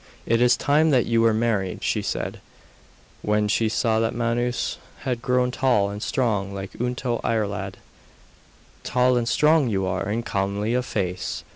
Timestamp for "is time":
0.41-0.89